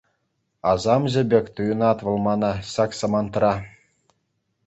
[0.71, 3.51] Асамҫӑ пек туйӑнать мана вӑл ҫак самантра.